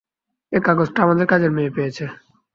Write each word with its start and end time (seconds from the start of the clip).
এই 0.51 0.61
কাগজটা 0.65 0.99
আমাদের 1.03 1.25
কাজের 1.27 1.51
মেয়ে 1.51 1.75
পেয়েছে। 1.75 2.05